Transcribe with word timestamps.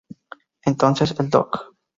Entonces, 0.63 1.13
el 1.19 1.29
Doc. 1.29 1.73